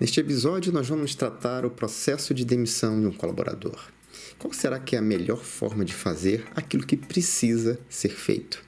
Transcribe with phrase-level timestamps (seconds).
[0.00, 3.78] Neste episódio, nós vamos tratar o processo de demissão de um colaborador.
[4.36, 8.60] Qual será que é a melhor forma de fazer aquilo que precisa ser feito?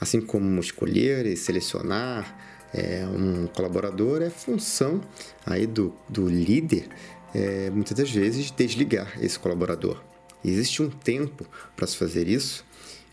[0.00, 5.00] Assim como escolher e selecionar é, um colaborador é função
[5.46, 6.88] aí do, do líder,
[7.32, 10.02] é, muitas das vezes, desligar esse colaborador.
[10.44, 11.46] existe um tempo
[11.76, 12.64] para se fazer isso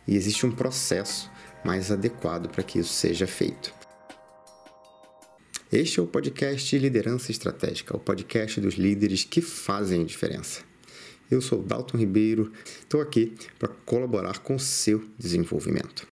[0.07, 1.30] e existe um processo
[1.64, 3.82] mais adequado para que isso seja feito.
[5.76, 10.62] Este é o podcast Liderança Estratégica, o podcast dos líderes que fazem a diferença.
[11.31, 16.05] Eu sou Dalton Ribeiro, estou aqui para colaborar com o seu desenvolvimento.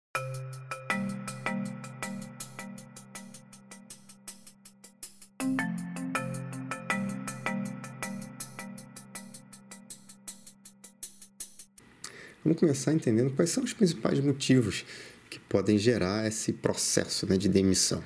[12.46, 14.86] Vamos começar entendendo quais são os principais motivos
[15.30, 18.02] que podem gerar esse processo né, de demissão.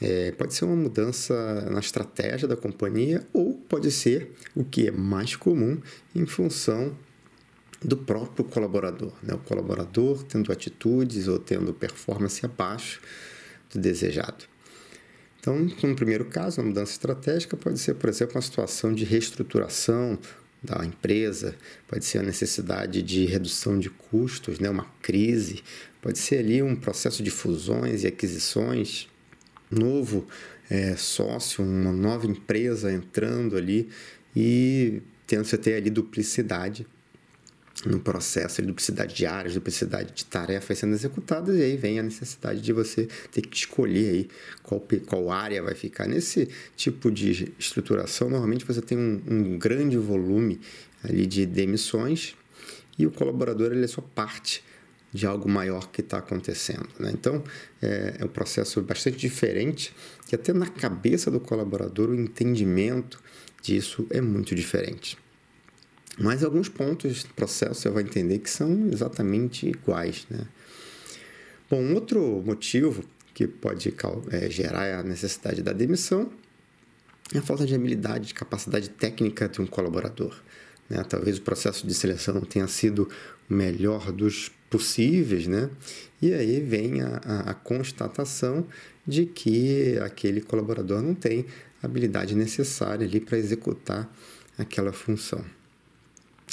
[0.00, 4.90] É, pode ser uma mudança na estratégia da companhia ou pode ser o que é
[4.90, 5.80] mais comum
[6.14, 6.96] em função
[7.80, 9.12] do próprio colaborador.
[9.22, 9.34] Né?
[9.34, 13.00] O colaborador tendo atitudes ou tendo performance abaixo
[13.70, 14.44] do desejado.
[15.38, 20.18] Então, no primeiro caso, uma mudança estratégica pode ser, por exemplo, uma situação de reestruturação
[20.62, 21.54] da empresa,
[21.86, 24.70] pode ser a necessidade de redução de custos, né?
[24.70, 25.62] uma crise,
[26.00, 29.08] pode ser ali um processo de fusões e aquisições
[29.74, 30.26] novo
[30.70, 33.88] é, sócio, uma nova empresa entrando ali
[34.34, 36.86] e tendo você ter ali duplicidade
[37.84, 42.02] no processo, ali, duplicidade de áreas, duplicidade de tarefas sendo executadas, e aí vem a
[42.02, 44.28] necessidade de você ter que escolher aí
[44.62, 46.06] qual, qual área vai ficar.
[46.06, 50.60] Nesse tipo de estruturação, normalmente você tem um, um grande volume
[51.02, 52.34] ali de demissões
[52.98, 54.62] e o colaborador ele é só parte
[55.14, 56.88] de algo maior que está acontecendo.
[56.98, 57.12] Né?
[57.14, 57.42] Então,
[57.80, 59.94] é, é um processo bastante diferente,
[60.26, 63.22] que até na cabeça do colaborador o entendimento
[63.62, 65.16] disso é muito diferente.
[66.18, 70.26] Mas alguns pontos do processo você vai entender que são exatamente iguais.
[70.28, 70.46] Né?
[71.70, 73.94] Bom, outro motivo que pode
[74.32, 76.28] é, gerar a necessidade da demissão
[77.32, 80.36] é a falta de habilidade, de capacidade técnica de um colaborador.
[80.90, 81.02] Né?
[81.04, 83.08] Talvez o processo de seleção não tenha sido
[83.48, 85.70] o melhor dos possíveis, né?
[86.20, 88.66] E aí vem a, a, a constatação
[89.06, 91.46] de que aquele colaborador não tem
[91.80, 94.12] a habilidade necessária ali para executar
[94.58, 95.44] aquela função.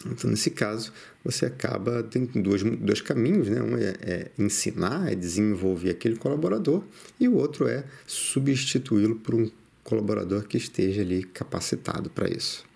[0.06, 0.94] Então, nesse caso,
[1.24, 3.60] você acaba tem dois, dois caminhos, né?
[3.60, 6.84] Um é, é ensinar, é desenvolver aquele colaborador,
[7.20, 9.50] e o outro é substituí-lo por um
[9.84, 12.71] colaborador que esteja ali capacitado para isso.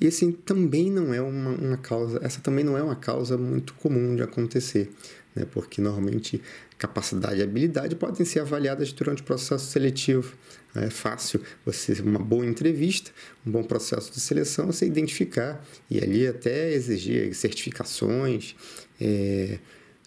[0.00, 3.72] E assim, também não é uma, uma causa, essa também não é uma causa muito
[3.74, 4.90] comum de acontecer,
[5.34, 5.46] né?
[5.50, 6.42] porque normalmente
[6.78, 10.34] capacidade e habilidade podem ser avaliadas durante o processo seletivo.
[10.74, 13.10] É fácil você, uma boa entrevista,
[13.46, 18.54] um bom processo de seleção, você identificar e ali até exigir certificações.
[19.00, 19.58] É,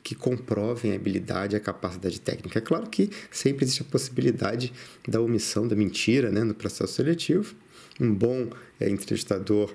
[0.02, 2.58] que comprovem a habilidade e a capacidade técnica.
[2.58, 4.74] É claro que sempre existe a possibilidade
[5.08, 7.54] da omissão, da mentira né, no processo seletivo,
[8.00, 8.50] um bom
[8.80, 9.74] é, entrevistador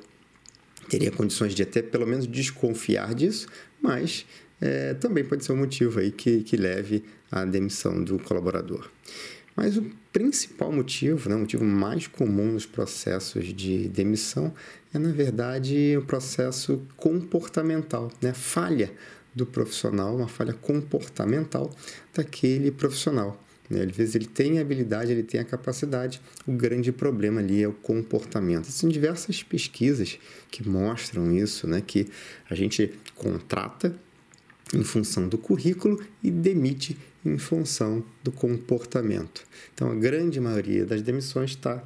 [0.89, 3.49] teria condições de até pelo menos desconfiar disso,
[3.81, 4.27] mas
[4.61, 8.91] é, também pode ser um motivo aí que, que leve à demissão do colaborador.
[9.57, 14.53] Mas o principal motivo, né, o motivo mais comum nos processos de demissão
[14.93, 18.33] é, na verdade, o processo comportamental, né?
[18.33, 18.93] falha
[19.35, 21.71] do profissional, uma falha comportamental
[22.15, 23.44] daquele profissional.
[23.69, 23.83] Né?
[23.83, 27.69] Às vezes ele tem a habilidade, ele tem a capacidade, o grande problema ali é
[27.69, 28.67] o comportamento.
[28.67, 30.19] São diversas pesquisas
[30.51, 31.83] que mostram isso, né?
[31.85, 32.07] que
[32.49, 33.97] a gente contrata
[34.73, 39.45] em função do currículo e demite em função do comportamento.
[39.73, 41.83] Então, a grande maioria das demissões está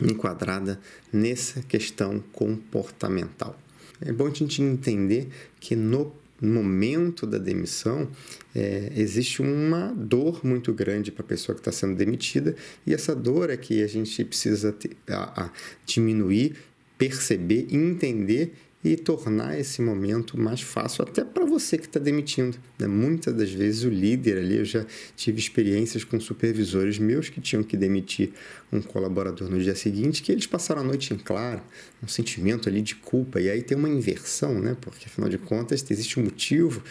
[0.00, 0.80] enquadrada
[1.12, 3.58] nessa questão comportamental.
[4.00, 5.28] É bom a gente entender
[5.60, 6.12] que no
[6.46, 8.08] momento da demissão,
[8.54, 12.54] é, existe uma dor muito grande para a pessoa que está sendo demitida,
[12.86, 15.50] e essa dor é que a gente precisa ter, a, a
[15.86, 16.56] diminuir,
[16.98, 22.58] perceber, entender e tornar esse momento mais fácil até para você que está demitindo.
[22.78, 22.86] Né?
[22.88, 24.84] Muitas das vezes o líder ali, eu já
[25.16, 28.32] tive experiências com supervisores meus que tinham que demitir
[28.72, 31.62] um colaborador no dia seguinte, que eles passaram a noite em claro,
[32.02, 34.76] um sentimento ali de culpa, e aí tem uma inversão, né?
[34.80, 36.82] porque afinal de contas existe um motivo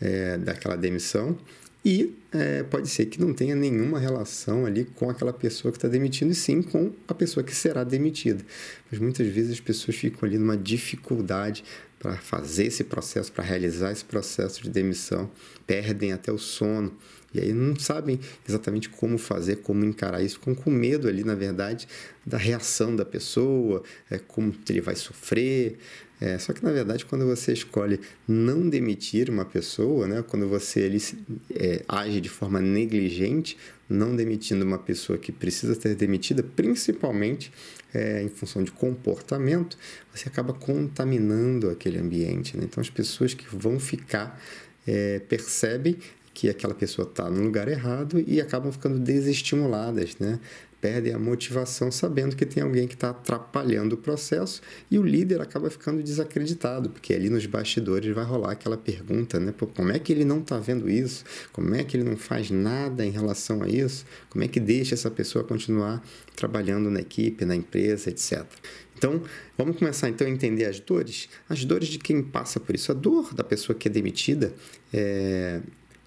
[0.00, 1.38] é, daquela demissão
[1.84, 5.86] e é, pode ser que não tenha nenhuma relação ali com aquela pessoa que está
[5.86, 8.42] demitindo, e sim com a pessoa que será demitida.
[8.90, 11.62] Mas muitas vezes as pessoas ficam ali numa dificuldade
[11.98, 15.30] para fazer esse processo, para realizar esse processo de demissão,
[15.66, 16.96] perdem até o sono
[17.34, 21.34] E aí não sabem exatamente como fazer, como encarar isso, ficam com medo ali, na
[21.34, 21.88] verdade,
[22.24, 25.78] da reação da pessoa, é, como ele vai sofrer.
[26.20, 30.80] É, só que, na verdade, quando você escolhe não demitir uma pessoa, né, quando você
[30.80, 31.02] ele,
[31.54, 33.58] é, age de forma negligente,
[33.88, 37.52] não demitindo uma pessoa que precisa ser demitida, principalmente
[37.92, 39.76] é, em função de comportamento,
[40.14, 42.56] você acaba contaminando aquele ambiente.
[42.56, 42.64] Né?
[42.64, 44.40] Então, as pessoas que vão ficar
[44.86, 45.98] é, percebem
[46.34, 50.40] que aquela pessoa está no lugar errado e acabam ficando desestimuladas, né?
[50.84, 54.60] perdem a motivação sabendo que tem alguém que está atrapalhando o processo
[54.90, 59.50] e o líder acaba ficando desacreditado, porque ali nos bastidores vai rolar aquela pergunta, né?
[59.50, 61.24] Pô, como é que ele não está vendo isso?
[61.54, 64.04] Como é que ele não faz nada em relação a isso?
[64.28, 66.04] Como é que deixa essa pessoa continuar
[66.36, 68.44] trabalhando na equipe, na empresa, etc.
[68.94, 69.22] Então,
[69.56, 72.92] vamos começar então a entender as dores, as dores de quem passa por isso.
[72.92, 74.52] A dor da pessoa que é demitida
[74.92, 75.62] é,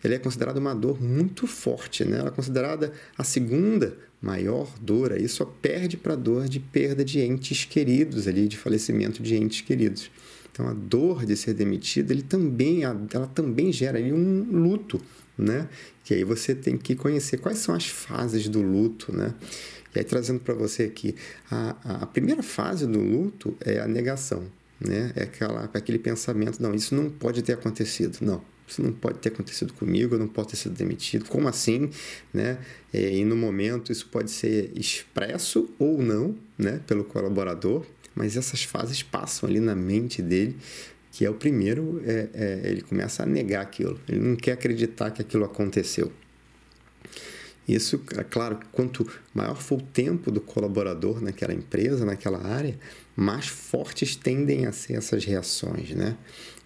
[0.08, 2.20] ela é considerada uma dor muito forte, né?
[2.20, 7.06] Ela é considerada a segunda maior dor, aí só perde para a dor de perda
[7.06, 10.10] de entes queridos ali, de falecimento de entes queridos.
[10.52, 15.00] Então a dor de ser demitido, ele também, ela também gera ali um luto,
[15.38, 15.68] né?
[16.04, 19.36] Que aí você tem que conhecer quais são as fases do luto, né?
[19.96, 21.16] E aí trazendo para você aqui,
[21.52, 24.44] a, a primeira fase do luto é a negação,
[24.80, 25.12] né?
[25.16, 29.30] É aquela, aquele pensamento, não, isso não pode ter acontecido, não isso não pode ter
[29.30, 31.26] acontecido comigo, eu não posso ter sido demitido.
[31.26, 31.90] Como assim?
[32.34, 32.60] Né?
[32.94, 38.64] É, e no momento isso pode ser expresso ou não né, pelo colaborador, mas essas
[38.64, 40.58] fases passam ali na mente dele,
[41.12, 45.12] que é o primeiro, é, é, ele começa a negar aquilo, ele não quer acreditar
[45.12, 46.12] que aquilo aconteceu.
[47.68, 52.80] Isso, é claro, quanto maior for o tempo do colaborador naquela empresa, naquela área,
[53.14, 56.16] mais fortes tendem a ser essas reações, né?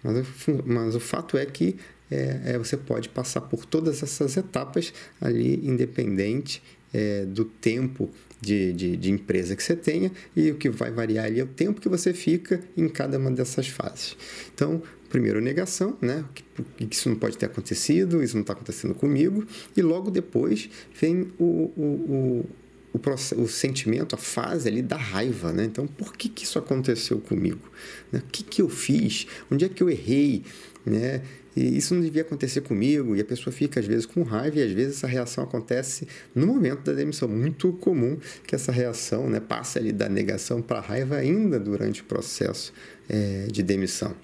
[0.02, 0.26] Mas,
[0.64, 1.76] mas o fato é que
[2.12, 6.62] é, é, você pode passar por todas essas etapas ali, independente
[6.92, 11.26] é, do tempo de, de, de, empresa que você tenha, e o que vai variar
[11.26, 14.16] ali é o tempo que você fica em cada uma dessas fases.
[14.52, 16.24] Então, primeiro, negação, né?
[16.34, 20.68] Que, que isso não pode ter acontecido, isso não está acontecendo comigo, e logo depois
[21.00, 22.46] vem o, o,
[22.92, 25.64] o, o, o, sentimento, a fase ali da raiva, né?
[25.64, 27.70] Então, por que, que isso aconteceu comigo?
[28.10, 28.20] Né?
[28.26, 29.26] O que, que eu fiz?
[29.50, 30.42] Onde é que eu errei?
[30.84, 31.22] Né?
[31.54, 34.62] E isso não devia acontecer comigo, e a pessoa fica às vezes com raiva, e
[34.62, 37.28] às vezes essa reação acontece no momento da demissão.
[37.28, 42.00] Muito comum que essa reação né, passe ali da negação para a raiva ainda durante
[42.00, 42.72] o processo
[43.08, 44.14] é, de demissão.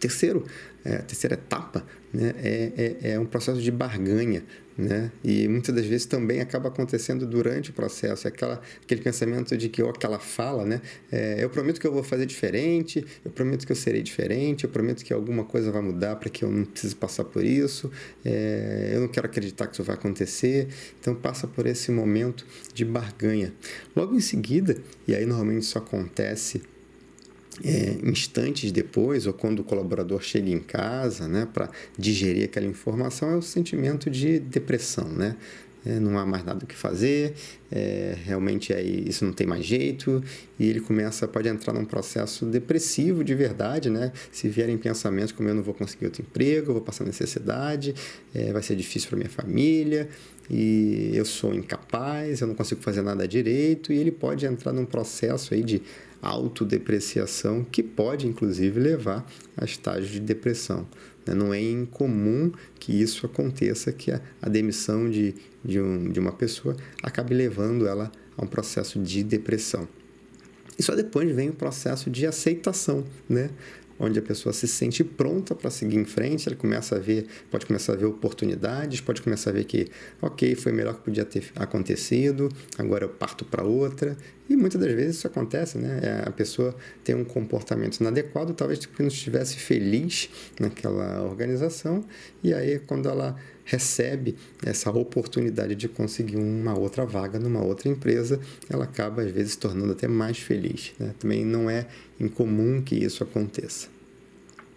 [0.00, 0.44] Terceiro,
[0.84, 4.42] é, a terceira etapa né, é, é, é um processo de barganha,
[4.82, 5.12] né?
[5.22, 9.82] E muitas das vezes também acaba acontecendo durante o processo, aquela, aquele pensamento de que,
[9.82, 10.80] ou aquela fala, né?
[11.10, 14.70] É, eu prometo que eu vou fazer diferente, eu prometo que eu serei diferente, eu
[14.70, 17.90] prometo que alguma coisa vai mudar para que eu não precise passar por isso,
[18.24, 20.68] é, eu não quero acreditar que isso vai acontecer.
[21.00, 22.44] Então passa por esse momento
[22.74, 23.52] de barganha.
[23.94, 24.76] Logo em seguida,
[25.06, 26.62] e aí normalmente isso acontece
[27.64, 33.30] é, instantes depois, ou quando o colaborador chega em casa né, para digerir aquela informação,
[33.30, 35.08] é o sentimento de depressão.
[35.08, 35.36] Né?
[35.84, 37.34] É, não há mais nada o que fazer,
[37.70, 40.22] é, realmente aí isso não tem mais jeito,
[40.56, 44.12] e ele começa, pode entrar num processo depressivo de verdade, né?
[44.30, 47.96] Se vierem pensamentos como eu não vou conseguir outro emprego, vou passar necessidade,
[48.32, 50.08] é, vai ser difícil para minha família,
[50.48, 54.84] e eu sou incapaz, eu não consigo fazer nada direito, e ele pode entrar num
[54.84, 55.82] processo aí de
[56.22, 59.26] autodepreciação que pode inclusive levar
[59.56, 60.86] a estágio de depressão.
[61.26, 61.34] Né?
[61.34, 66.76] Não é incomum que isso aconteça, que a demissão de, de, um, de uma pessoa
[67.02, 69.88] acabe levando ela a um processo de depressão.
[70.78, 73.50] E só depois vem o processo de aceitação, né?
[74.02, 77.64] Onde a pessoa se sente pronta para seguir em frente, ela começa a ver, pode
[77.64, 79.88] começar a ver oportunidades, pode começar a ver que,
[80.20, 84.16] ok, foi melhor que podia ter acontecido, agora eu parto para outra.
[84.50, 86.00] E muitas das vezes isso acontece, né?
[86.02, 90.28] É, a pessoa tem um comportamento inadequado, talvez porque não estivesse feliz
[90.58, 92.04] naquela organização,
[92.42, 98.40] e aí quando ela recebe essa oportunidade de conseguir uma outra vaga numa outra empresa,
[98.68, 100.92] ela acaba às vezes tornando até mais feliz.
[100.98, 101.14] Né?
[101.18, 101.86] Também não é
[102.18, 103.91] incomum que isso aconteça.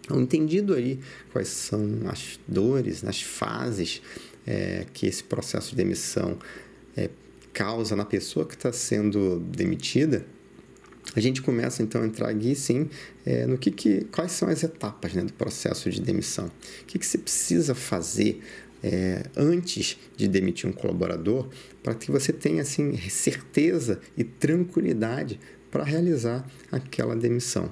[0.06, 1.00] Então, entendido aí
[1.32, 4.00] quais são as dores, as fases
[4.46, 6.38] é, que esse processo de demissão
[6.96, 7.10] é,
[7.52, 10.24] causa na pessoa que está sendo demitida,
[11.14, 12.88] a gente começa então a entrar aqui sim
[13.24, 16.46] é, no que, que quais são as etapas né, do processo de demissão.
[16.46, 18.40] O que, que você precisa fazer
[18.82, 21.48] é, antes de demitir um colaborador
[21.82, 27.70] para que você tenha assim certeza e tranquilidade para realizar aquela demissão.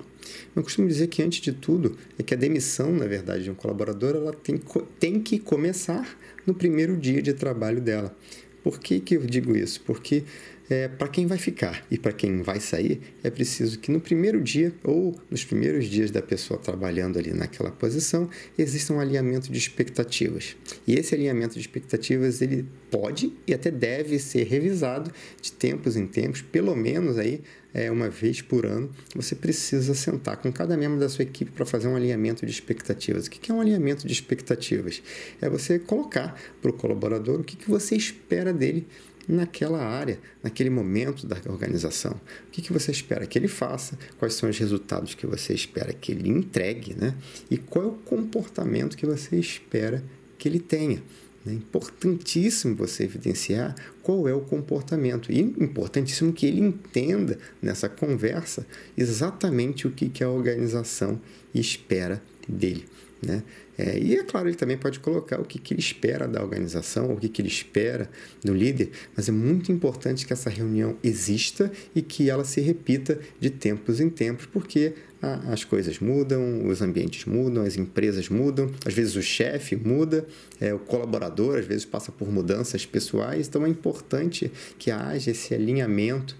[0.55, 3.55] Eu costumo dizer que, antes de tudo, é que a demissão, na verdade, de um
[3.55, 4.61] colaborador, ela tem,
[4.99, 8.15] tem que começar no primeiro dia de trabalho dela.
[8.63, 9.83] Por que, que eu digo isso?
[9.83, 10.25] Porque
[10.71, 14.41] é, para quem vai ficar e para quem vai sair, é preciso que no primeiro
[14.41, 19.59] dia ou nos primeiros dias da pessoa trabalhando ali naquela posição, exista um alinhamento de
[19.59, 20.57] expectativas.
[20.87, 22.65] E esse alinhamento de expectativas, ele
[22.95, 25.11] pode e até deve ser revisado
[25.43, 27.43] de tempos em tempos, pelo menos aí
[27.75, 31.67] é, uma vez por ano, você precisa sentar com cada membro da sua equipe para
[31.67, 33.27] fazer um alinhamento de expectativas.
[33.27, 35.03] O que é um alinhamento de expectativas?
[35.41, 38.87] É você colocar para o colaborador o que, você espera dele
[39.27, 42.13] naquela área, naquele momento da organização.
[42.47, 43.99] O que, que você espera que ele faça?
[44.21, 46.95] Quais são os resultados que você espera que ele entregue?
[46.95, 47.13] Né?
[47.51, 50.05] E qual é o comportamento que você espera
[50.39, 51.03] que ele tenha?
[51.47, 58.67] É importantíssimo você evidenciar qual é o comportamento e importantíssimo que ele entenda nessa conversa
[58.97, 61.21] exatamente o que, que a organização
[61.55, 62.87] espera dele.
[63.25, 63.43] Né?
[63.79, 67.13] É, e é claro, ele também pode colocar o que, que ele espera da organização,
[67.13, 68.11] o que, que ele espera
[68.45, 73.19] do líder, mas é muito importante que essa reunião exista e que ela se repita
[73.41, 78.71] de tempos em tempos, porque a, as coisas mudam, os ambientes mudam, as empresas mudam,
[78.85, 80.27] às vezes o chefe muda,
[80.61, 85.55] é, o colaborador às vezes passa por mudanças pessoais, então é importante que haja esse
[85.55, 86.37] alinhamento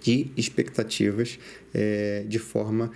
[0.00, 1.38] de expectativas
[1.72, 2.90] é, de forma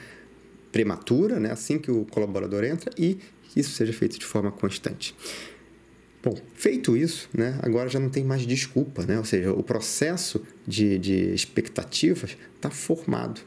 [0.76, 3.18] prematura, né, assim que o colaborador entra, e
[3.56, 5.16] isso seja feito de forma constante.
[6.23, 9.16] Bom, feito isso, né, agora já não tem mais desculpa, né?
[9.16, 13.40] ou seja, o processo de, de expectativas está formado.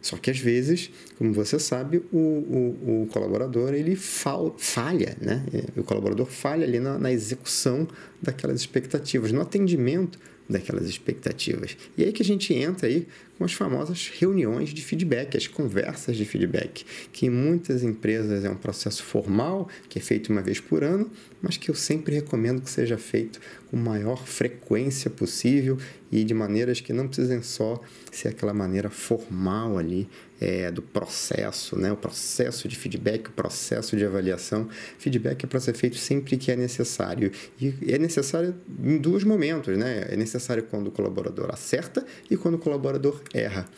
[0.00, 5.44] Só que às vezes, como você sabe, o, o, o colaborador ele fal, falha, né?
[5.76, 7.88] o colaborador falha ali na, na execução
[8.22, 10.16] daquelas expectativas, no atendimento
[10.48, 11.76] daquelas expectativas.
[11.96, 16.16] E aí que a gente entra aí com as famosas reuniões de feedback, as conversas
[16.16, 20.58] de feedback, que em muitas empresas é um processo formal, que é feito uma vez
[20.58, 23.40] por ano, mas que eu sempre recomendo que seja feito
[23.70, 25.78] com maior frequência possível
[26.10, 30.08] e de maneiras que não precisem só ser aquela maneira formal ali
[30.40, 31.92] é, do processo, né?
[31.92, 34.68] o processo de feedback, o processo de avaliação.
[34.98, 37.30] Feedback é para ser feito sempre que é necessário.
[37.60, 39.76] E é necessário em dois momentos.
[39.76, 40.06] Né?
[40.08, 43.68] É necessário quando o colaborador acerta e quando o colaborador erra.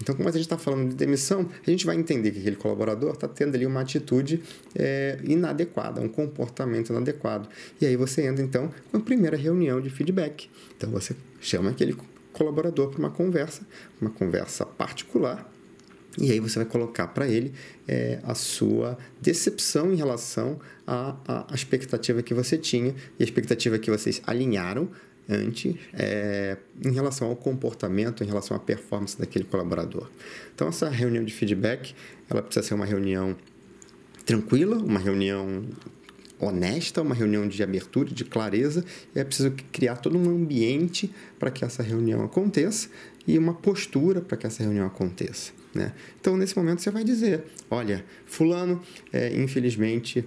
[0.00, 3.12] Então, como a gente está falando de demissão, a gente vai entender que aquele colaborador
[3.12, 4.42] está tendo ali uma atitude
[4.74, 7.48] é, inadequada, um comportamento inadequado.
[7.78, 10.48] E aí você entra, então, com a primeira reunião de feedback.
[10.74, 11.94] Então, você chama aquele
[12.32, 13.60] colaborador para uma conversa,
[14.00, 15.50] uma conversa particular,
[16.18, 17.52] e aí você vai colocar para ele
[17.86, 23.78] é, a sua decepção em relação à, à, expectativa que você tinha e a expectativa
[23.78, 24.88] que vocês alinharam
[25.28, 30.10] antes é, em relação ao comportamento, em relação à performance daquele colaborador.
[30.54, 31.94] Então essa reunião de feedback,
[32.28, 33.36] ela precisa ser uma reunião
[34.24, 35.64] tranquila, uma reunião
[36.40, 41.50] honesta, uma reunião de abertura, de clareza, e é preciso criar todo um ambiente para
[41.50, 42.88] que essa reunião aconteça
[43.26, 45.52] e uma postura para que essa reunião aconteça.
[45.74, 45.92] Né?
[46.20, 50.24] Então, nesse momento, você vai dizer: olha, Fulano, é, infelizmente.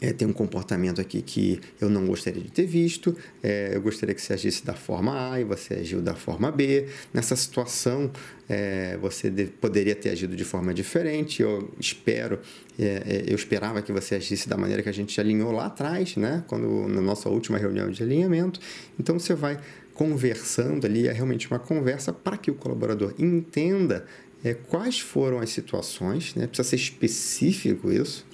[0.00, 4.12] É, tem um comportamento aqui que eu não gostaria de ter visto, é, eu gostaria
[4.12, 6.88] que você agisse da forma A e você agiu da forma B.
[7.14, 8.10] Nessa situação,
[8.48, 11.40] é, você deve, poderia ter agido de forma diferente.
[11.40, 12.40] Eu espero,
[12.76, 16.16] é, é, eu esperava que você agisse da maneira que a gente alinhou lá atrás,
[16.16, 16.42] né?
[16.48, 18.58] Quando, na nossa última reunião de alinhamento.
[18.98, 19.60] Então, você vai
[19.94, 24.06] conversando ali, é realmente uma conversa para que o colaborador entenda
[24.44, 26.46] é, quais foram as situações, né?
[26.46, 28.26] precisa ser específico isso.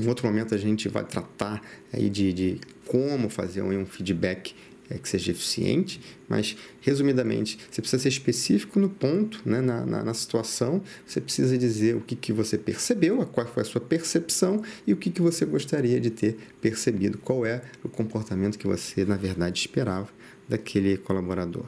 [0.00, 1.60] Em outro momento a gente vai tratar
[1.92, 4.54] aí de, de como fazer um, um feedback
[4.92, 10.04] é, que seja eficiente, mas resumidamente, você precisa ser específico no ponto, né, na, na,
[10.04, 14.62] na, situação, você precisa dizer o que, que você percebeu, qual foi a sua percepção
[14.86, 19.04] e o que, que você gostaria de ter percebido, qual é o comportamento que você,
[19.04, 20.08] na verdade, esperava
[20.48, 21.64] daquele colaborador.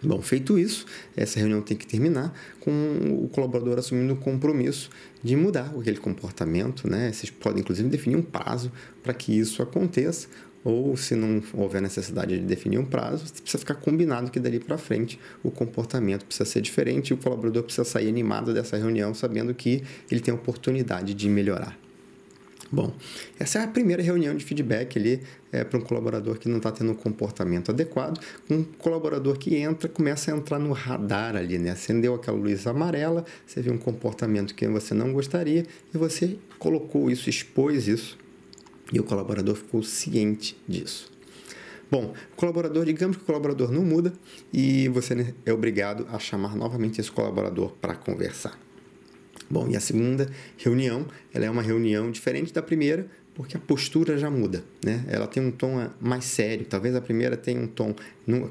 [0.00, 2.70] Bom, feito isso, essa reunião tem que terminar com
[3.24, 4.90] o colaborador assumindo o compromisso
[5.24, 7.10] de mudar aquele comportamento, né?
[7.12, 8.70] Vocês podem inclusive definir um prazo
[9.02, 10.28] para que isso aconteça,
[10.64, 14.76] ou se não houver necessidade de definir um prazo, precisa ficar combinado que dali para
[14.76, 19.54] frente o comportamento precisa ser diferente e o colaborador precisa sair animado dessa reunião sabendo
[19.54, 21.78] que ele tem a oportunidade de melhorar.
[22.70, 22.92] Bom,
[23.38, 26.70] essa é a primeira reunião de feedback ali é, para um colaborador que não está
[26.70, 28.20] tendo um comportamento adequado.
[28.50, 31.70] Um colaborador que entra, começa a entrar no radar ali, né?
[31.70, 37.10] Acendeu aquela luz amarela, você viu um comportamento que você não gostaria e você colocou
[37.10, 38.18] isso, expôs isso
[38.92, 41.10] e o colaborador ficou ciente disso.
[41.90, 44.12] Bom, colaborador, digamos que o colaborador não muda
[44.52, 48.58] e você é obrigado a chamar novamente esse colaborador para conversar.
[49.50, 50.28] Bom, e a segunda
[50.58, 55.04] reunião, ela é uma reunião diferente da primeira, porque a postura já muda, né?
[55.08, 56.66] Ela tem um tom eh, mais sério.
[56.66, 57.94] Talvez a primeira tenha um tom,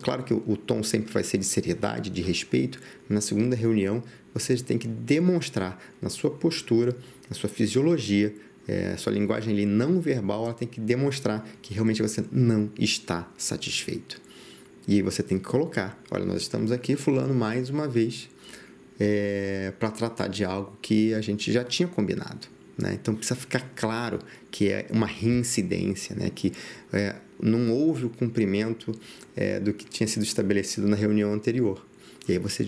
[0.01, 2.79] claro que o, o tom sempre vai ser de seriedade, de respeito.
[3.08, 4.01] Na segunda reunião,
[4.34, 6.98] você tem que demonstrar na sua postura,
[7.29, 8.34] na sua fisiologia,
[8.67, 13.31] é, sua linguagem ali não verbal, ela tem que demonstrar que realmente você não está
[13.38, 14.21] satisfeito.
[14.88, 18.29] E você tem que colocar, olha, nós estamos aqui, fulano, mais uma vez,
[19.00, 22.47] é, para tratar de algo que a gente já tinha combinado.
[22.77, 22.93] Né?
[22.93, 24.19] Então precisa ficar claro
[24.51, 26.29] que é uma reincidência, né?
[26.29, 26.51] que
[26.93, 28.91] é, não houve o cumprimento
[29.36, 31.87] é, do que tinha sido estabelecido na reunião anterior.
[32.27, 32.67] E aí você,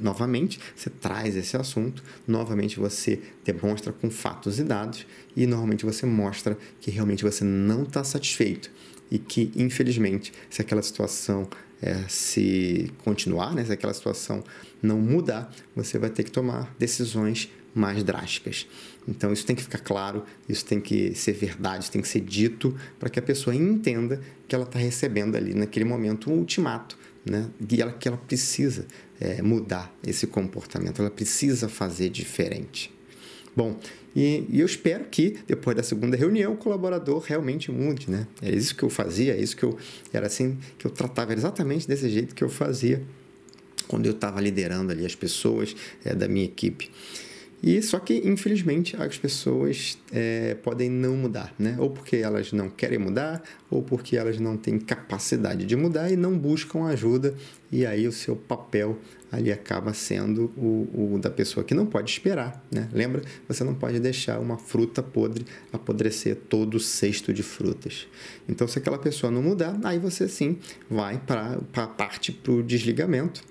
[0.00, 6.04] novamente, você traz esse assunto, novamente você demonstra com fatos e dados e normalmente você
[6.04, 8.70] mostra que realmente você não está satisfeito
[9.10, 11.48] e que, infelizmente, se aquela situação
[11.80, 14.42] é, se continuar, né, se aquela situação
[14.82, 18.66] não mudar, você vai ter que tomar decisões mais drásticas.
[19.06, 22.20] Então isso tem que ficar claro, isso tem que ser verdade, isso tem que ser
[22.20, 26.98] dito para que a pessoa entenda que ela está recebendo ali naquele momento um ultimato,
[27.30, 27.48] né?
[27.70, 28.86] E ela, que ela precisa
[29.20, 32.92] é, mudar esse comportamento, ela precisa fazer diferente.
[33.56, 33.76] Bom,
[34.14, 38.26] e, e, eu espero que depois da segunda reunião o colaborador realmente mude, né?
[38.40, 39.76] É isso que eu fazia, é isso que eu
[40.12, 43.02] era assim que eu tratava exatamente desse jeito que eu fazia
[43.88, 46.90] quando eu estava liderando ali as pessoas é, da minha equipe.
[47.62, 51.76] E só que, infelizmente, as pessoas é, podem não mudar, né?
[51.78, 56.16] Ou porque elas não querem mudar, ou porque elas não têm capacidade de mudar e
[56.16, 57.34] não buscam ajuda,
[57.70, 58.96] e aí o seu papel
[59.30, 62.88] ali acaba sendo o, o da pessoa que não pode esperar, né?
[62.92, 63.22] Lembra?
[63.48, 68.06] Você não pode deixar uma fruta podre apodrecer todo o cesto de frutas.
[68.48, 72.62] Então, se aquela pessoa não mudar, aí você sim vai para a parte para o
[72.62, 73.42] desligamento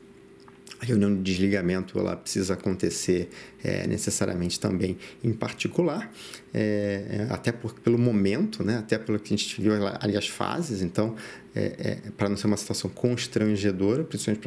[0.80, 3.30] a reunião de desligamento ela precisa acontecer
[3.64, 6.12] é, necessariamente também em particular,
[6.54, 8.78] é, é até por, pelo momento, né?
[8.78, 11.16] até pelo que a gente viu ali as fases, então,
[11.56, 14.42] é, é para não ser uma situação constrangedora, principalmente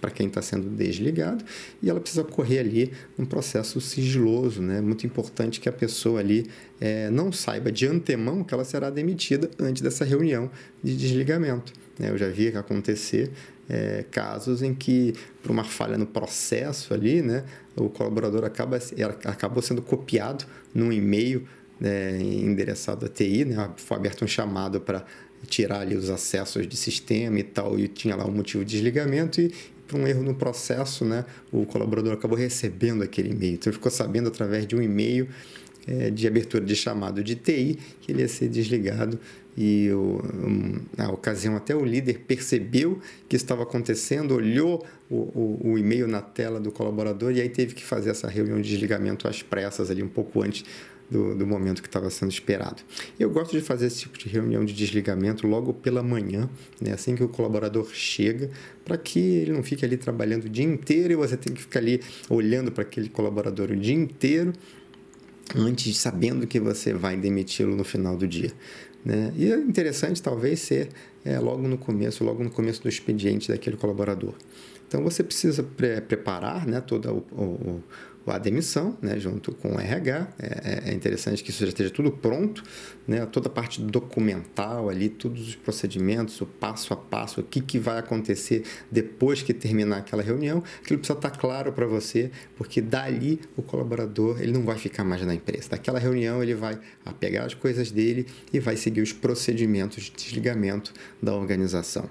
[0.00, 1.44] para quem está sendo desligado,
[1.82, 4.80] e ela precisa ocorrer ali um processo sigiloso, né?
[4.80, 6.46] muito importante que a pessoa ali
[6.78, 10.50] é, não saiba de antemão que ela será demitida antes dessa reunião
[10.82, 11.72] de desligamento.
[11.98, 12.10] Né?
[12.10, 13.30] Eu já vi acontecer
[13.70, 17.44] é, casos em que, por uma falha no processo ali, né,
[17.76, 18.78] o colaborador acaba,
[19.24, 21.46] acabou sendo copiado num e-mail
[21.78, 25.04] né, endereçado à TI, né, foi aberto um chamado para
[25.46, 29.40] tirar ali os acessos de sistema e tal, e tinha lá um motivo de desligamento
[29.40, 29.54] e
[29.86, 33.54] por um erro no processo, né, o colaborador acabou recebendo aquele e-mail.
[33.54, 35.28] Então, ele ficou sabendo através de um e-mail
[35.86, 39.18] é, de abertura de chamado de TI que ele ia ser desligado
[39.56, 40.22] e o,
[40.96, 46.22] na ocasião até o líder percebeu que estava acontecendo, olhou o, o, o, e-mail na
[46.22, 50.02] tela do colaborador e aí teve que fazer essa reunião de desligamento às pressas ali
[50.02, 50.64] um pouco antes
[51.10, 52.82] do, do momento que estava sendo esperado.
[53.18, 56.48] Eu gosto de fazer esse tipo de reunião de desligamento logo pela manhã,
[56.80, 58.48] né, assim que o colaborador chega,
[58.84, 61.80] para que ele não fique ali trabalhando o dia inteiro e você tem que ficar
[61.80, 64.52] ali olhando para aquele colaborador o dia inteiro
[65.56, 68.52] antes sabendo que você vai demiti-lo no final do dia.
[69.04, 69.32] Né?
[69.36, 70.88] E é interessante, talvez, ser
[71.24, 74.34] é, logo no começo, logo no começo do expediente daquele colaborador.
[74.86, 77.82] Então, você precisa pre preparar né, toda o, o,
[78.36, 80.28] a demissão, né, junto com o RH.
[80.38, 82.62] É, é, interessante que isso já esteja tudo pronto,
[83.06, 87.60] né, toda a parte documental ali, todos os procedimentos, o passo a passo, o que,
[87.60, 90.62] que vai acontecer depois que terminar aquela reunião.
[90.82, 95.24] Aquilo precisa estar claro para você, porque dali o colaborador ele não vai ficar mais
[95.24, 95.70] na empresa.
[95.70, 96.78] Daquela reunião ele vai
[97.18, 102.08] pegar as coisas dele e vai seguir os procedimentos de desligamento da organização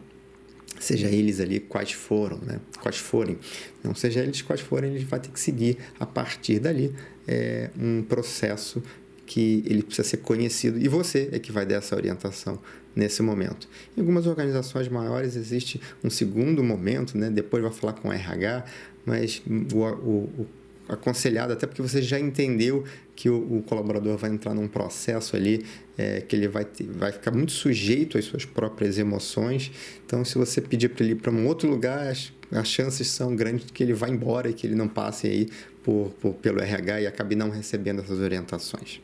[0.79, 2.59] seja eles ali quais foram, né?
[2.81, 3.37] quais forem.
[3.83, 6.95] Não seja eles quais forem, ele vai ter que seguir a partir dali
[7.27, 8.81] é, um processo
[9.25, 12.59] que ele precisa ser conhecido e você é que vai dar essa orientação
[12.95, 13.69] nesse momento.
[13.95, 17.29] Em algumas organizações maiores existe um segundo momento, né?
[17.29, 18.65] depois vai falar com o RH,
[19.05, 20.47] mas o, o, o
[20.89, 22.83] aconselhado, até porque você já entendeu
[23.15, 25.65] que o, o colaborador vai entrar num processo ali
[25.97, 29.71] é, que ele vai, ter, vai ficar muito sujeito às suas próprias emoções.
[30.05, 33.35] Então, se você pedir para ele ir para um outro lugar, as, as chances são
[33.35, 35.49] grandes de que ele vá embora e que ele não passe aí
[35.83, 39.01] por, por, pelo RH e acabe não recebendo essas orientações.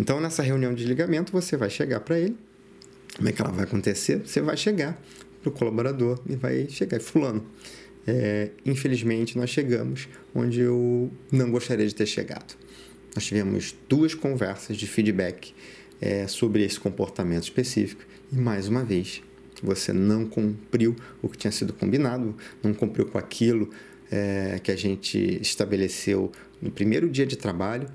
[0.00, 2.36] Então, nessa reunião de ligamento, você vai chegar para ele.
[3.16, 4.20] Como é que ela vai acontecer?
[4.24, 5.00] Você vai chegar
[5.42, 7.44] para o colaborador e vai chegar, fulano,
[8.10, 12.56] é, infelizmente, nós chegamos onde eu não gostaria de ter chegado.
[13.14, 15.52] Nós tivemos duas conversas de feedback
[16.00, 19.22] é, sobre esse comportamento específico e, mais uma vez,
[19.62, 23.68] você não cumpriu o que tinha sido combinado, não cumpriu com aquilo
[24.10, 27.90] é, que a gente estabeleceu no primeiro dia de trabalho,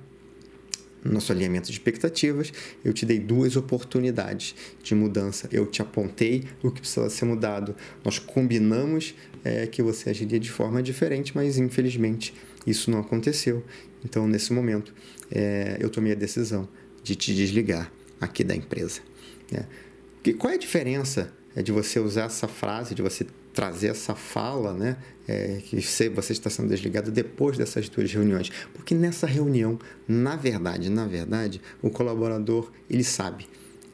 [1.11, 5.49] nosso alinhamento de expectativas, eu te dei duas oportunidades de mudança.
[5.51, 7.75] Eu te apontei o que precisava ser mudado.
[8.03, 12.33] Nós combinamos é, que você agiria de forma diferente, mas infelizmente
[12.65, 13.63] isso não aconteceu.
[14.05, 14.93] Então, nesse momento,
[15.31, 16.67] é, eu tomei a decisão
[17.03, 19.01] de te desligar aqui da empresa.
[19.51, 19.65] Né?
[20.39, 24.73] qual é a diferença é, de você usar essa frase, de você trazer essa fala,
[24.73, 24.97] né?
[25.25, 28.51] É, que você, está sendo desligado depois dessas duas reuniões.
[28.73, 33.47] Porque nessa reunião, na verdade, na verdade, o colaborador, ele sabe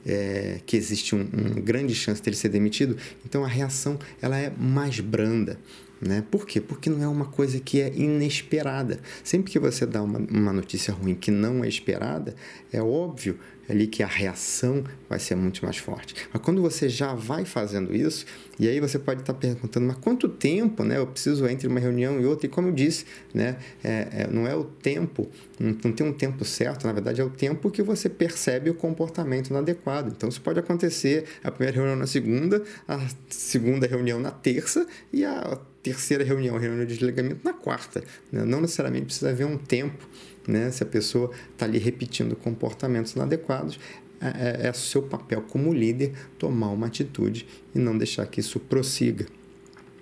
[0.05, 4.51] é, que existe um, uma grande chance dele ser demitido, então a reação ela é
[4.57, 5.59] mais branda.
[6.01, 6.23] Né?
[6.29, 6.61] Por quê?
[6.61, 8.99] Porque não é uma coisa que é inesperada.
[9.23, 12.35] Sempre que você dá uma, uma notícia ruim que não é esperada,
[12.71, 13.37] é óbvio
[13.69, 16.15] ali que a reação vai ser muito mais forte.
[16.33, 18.25] Mas quando você já vai fazendo isso,
[18.57, 22.19] e aí você pode estar perguntando, mas quanto tempo né, eu preciso entre uma reunião
[22.19, 22.47] e outra?
[22.47, 26.13] E como eu disse, né, é, é, não é o tempo, não, não tem um
[26.13, 30.11] tempo certo, na verdade é o tempo que você percebe o comportamento inadequado.
[30.15, 35.23] Então isso pode acontecer a primeira reunião na segunda, a segunda reunião na terça e
[35.23, 35.59] a
[35.91, 38.03] terceira reunião, reunião de desligamento na quarta.
[38.31, 38.43] Né?
[38.45, 40.07] Não necessariamente precisa haver um tempo
[40.49, 40.71] né?
[40.71, 43.79] Se a pessoa está ali repetindo comportamentos inadequados,
[44.19, 48.59] é, é, é seu papel como líder tomar uma atitude e não deixar que isso
[48.59, 49.25] prossiga.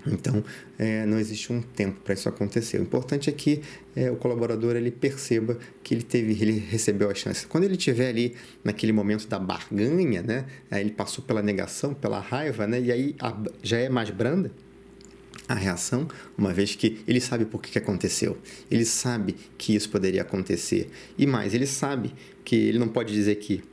[0.10, 0.41] Então,
[0.80, 2.80] é, não existe um tempo para isso acontecer.
[2.80, 3.62] O importante é que
[3.93, 7.45] é, o colaborador ele perceba que ele teve, ele recebeu a chance.
[7.45, 12.65] Quando ele estiver ali naquele momento da barganha, né, ele passou pela negação, pela raiva,
[12.65, 14.50] né, e aí a, já é mais branda,
[15.47, 16.07] a reação,
[16.38, 18.38] uma vez que ele sabe por que, aconteceu,
[18.69, 23.36] ele sabe que isso poderia acontecer e mais, ele sabe que ele não pode dizer
[23.36, 23.63] que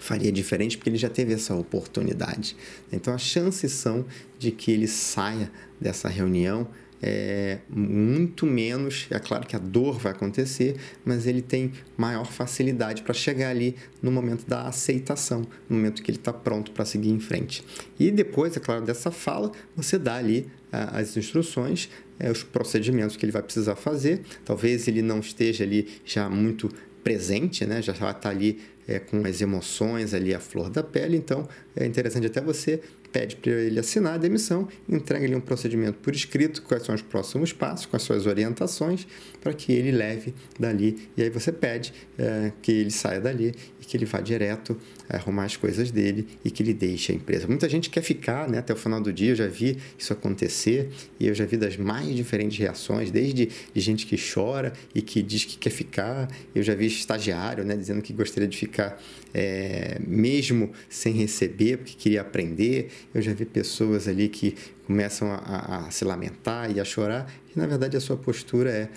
[0.00, 2.56] faria diferente porque ele já teve essa oportunidade.
[2.92, 4.06] Então, as chances são
[4.38, 6.68] de que ele saia dessa reunião
[7.02, 9.06] é, muito menos.
[9.10, 13.76] É claro que a dor vai acontecer, mas ele tem maior facilidade para chegar ali
[14.02, 17.64] no momento da aceitação, no momento que ele está pronto para seguir em frente.
[17.98, 23.24] E depois, é claro, dessa fala, você dá ali as instruções, é, os procedimentos que
[23.24, 24.20] ele vai precisar fazer.
[24.44, 26.68] Talvez ele não esteja ali já muito
[27.02, 27.80] presente, né?
[27.80, 32.26] já está ali é, com as emoções ali à flor da pele, então é interessante
[32.26, 32.80] até você
[33.12, 37.02] pede para ele assinar a demissão, entrega lhe um procedimento por escrito, quais são os
[37.02, 39.06] próximos passos, com as suas orientações,
[39.40, 41.08] para que ele leve dali.
[41.16, 44.76] E aí você pede é, que ele saia dali e que ele vá direto
[45.08, 47.46] é, arrumar as coisas dele e que ele deixe a empresa.
[47.46, 50.90] Muita gente quer ficar né, até o final do dia, eu já vi isso acontecer
[51.18, 55.22] e eu já vi das mais diferentes reações, desde de gente que chora e que
[55.22, 59.00] diz que quer ficar, eu já vi estagiário né, dizendo que gostaria de ficar
[59.32, 62.90] é, mesmo sem receber, porque queria aprender.
[63.14, 64.54] Eu já vi pessoas ali que
[64.86, 68.70] começam a, a, a se lamentar e a chorar, e na verdade a sua postura
[68.70, 68.88] é,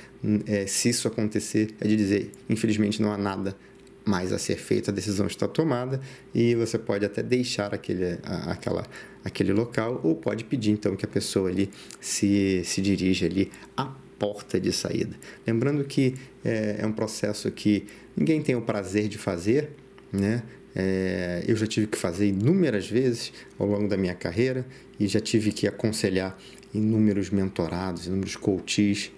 [0.45, 3.55] é, se isso acontecer, é de dizer, infelizmente não há nada
[4.05, 6.01] mais a ser feito, a decisão está tomada
[6.33, 8.85] e você pode até deixar aquele, a, aquela,
[9.23, 13.85] aquele local ou pode pedir então que a pessoa ali se, se dirija ali à
[14.17, 15.15] porta de saída.
[15.45, 19.71] Lembrando que é, é um processo que ninguém tem o prazer de fazer,
[20.11, 20.43] né?
[20.75, 24.65] É, eu já tive que fazer inúmeras vezes ao longo da minha carreira
[24.99, 26.37] e já tive que aconselhar
[26.73, 29.11] inúmeros mentorados, inúmeros coaches,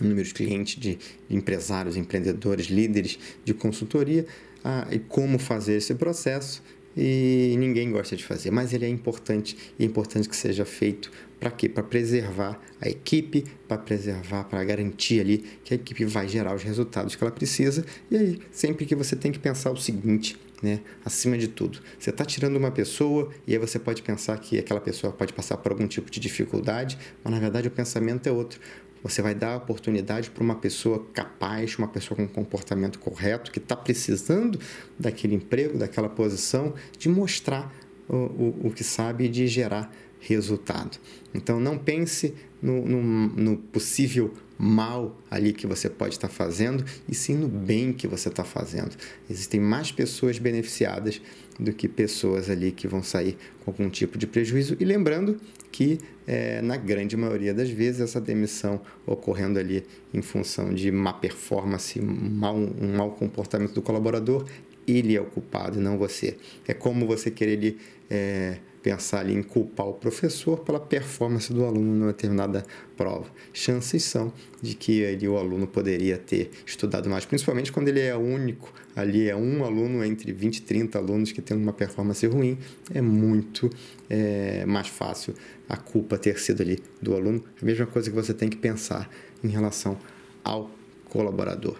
[0.00, 4.24] inúmeros clientes de empresários, empreendedores, líderes de consultoria
[4.64, 6.62] a, e como fazer esse processo
[6.96, 11.10] e ninguém gosta de fazer, mas ele é importante e é importante que seja feito
[11.38, 11.68] para quê?
[11.68, 16.62] Para preservar a equipe, para preservar, para garantir ali que a equipe vai gerar os
[16.62, 17.84] resultados que ela precisa.
[18.10, 20.80] E aí, sempre que você tem que pensar o seguinte, né?
[21.04, 24.80] Acima de tudo, você está tirando uma pessoa e aí você pode pensar que aquela
[24.80, 28.60] pessoa pode passar por algum tipo de dificuldade, mas na verdade o pensamento é outro.
[29.02, 33.58] Você vai dar oportunidade para uma pessoa capaz, uma pessoa com um comportamento correto, que
[33.58, 34.60] está precisando
[34.98, 37.74] daquele emprego, daquela posição, de mostrar
[38.06, 40.98] o, o, o que sabe e de gerar resultado.
[41.32, 47.14] Então, não pense no, no, no, possível mal ali que você pode estar fazendo, e
[47.14, 48.94] sim no bem que você está fazendo.
[49.28, 51.20] Existem mais pessoas beneficiadas
[51.58, 54.76] do que pessoas ali que vão sair com algum tipo de prejuízo.
[54.78, 60.72] E lembrando que, é, na grande maioria das vezes, essa demissão ocorrendo ali em função
[60.72, 64.46] de má performance, mal, um mau comportamento do colaborador,
[64.86, 66.36] ele é o culpado, não você.
[66.66, 71.64] É como você querer ele, é, pensar ali em culpar o professor pela performance do
[71.64, 72.64] aluno numa determinada
[72.96, 73.26] prova.
[73.52, 78.16] Chances são de que ali o aluno poderia ter estudado mais, principalmente quando ele é
[78.16, 82.58] único, ali é um aluno entre 20 e 30 alunos que tem uma performance ruim,
[82.92, 83.70] é muito
[84.08, 85.34] é, mais fácil
[85.68, 87.44] a culpa ter sido ali do aluno.
[87.60, 89.10] A mesma coisa que você tem que pensar
[89.42, 89.96] em relação
[90.42, 90.70] ao
[91.08, 91.76] colaborador.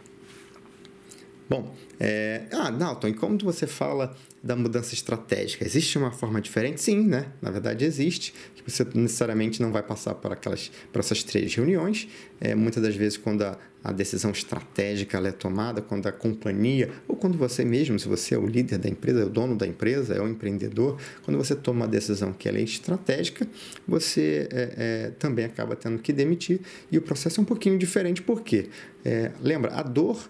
[1.51, 2.45] Bom, é...
[2.53, 5.65] ah, Dalton, e como você fala da mudança estratégica?
[5.65, 6.81] Existe uma forma diferente?
[6.81, 7.27] Sim, né?
[7.43, 8.33] Na verdade existe,
[8.65, 12.07] você necessariamente não vai passar por aquelas, por essas três reuniões.
[12.41, 17.17] É, muitas das vezes, quando a, a decisão estratégica é tomada, quando a companhia, ou
[17.17, 20.15] quando você mesmo, se você é o líder da empresa, é o dono da empresa,
[20.15, 23.47] é o empreendedor, quando você toma uma decisão que é estratégica,
[23.87, 26.61] você é, é, também acaba tendo que demitir.
[26.93, 28.69] E o processo é um pouquinho diferente, por quê?
[29.03, 30.29] É, lembra, a dor,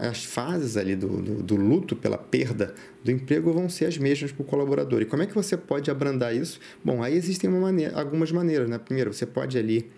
[0.00, 4.32] as fases ali do, do, do, luto pela perda do emprego vão ser as mesmas
[4.32, 5.02] para o colaborador.
[5.02, 6.58] E como é que você pode abrandar isso?
[6.84, 8.68] Bom, aí existem maneira, algumas maneiras.
[8.68, 8.78] Né?
[8.78, 9.88] Primeiro, você pode ali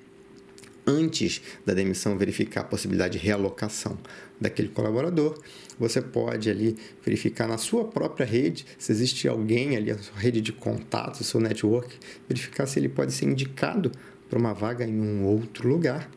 [0.86, 3.98] antes da demissão verificar a possibilidade de realocação
[4.40, 5.38] daquele colaborador.
[5.78, 10.40] Você pode ali verificar na sua própria rede se existe alguém ali, a sua rede
[10.40, 11.96] de contatos, o seu network,
[12.28, 13.90] verificar se ele pode ser indicado
[14.28, 16.10] para uma vaga em um outro lugar.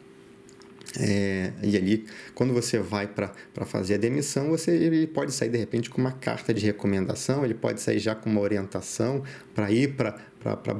[0.99, 3.31] É, e ali, quando você vai para
[3.65, 7.53] fazer a demissão, você ele pode sair de repente com uma carta de recomendação, ele
[7.53, 10.17] pode sair já com uma orientação para ir para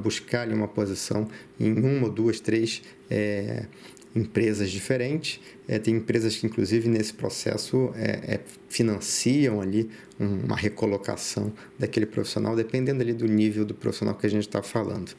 [0.02, 3.66] buscar ali uma posição em uma duas, três é,
[4.14, 5.40] empresas diferentes.
[5.66, 12.56] É, tem empresas que, inclusive, nesse processo é, é, financiam ali uma recolocação daquele profissional,
[12.56, 15.12] dependendo ali do nível do profissional que a gente está falando.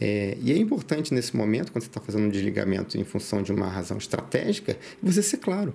[0.00, 3.52] É, e é importante nesse momento, quando você está fazendo um desligamento em função de
[3.52, 5.74] uma razão estratégica, você ser claro.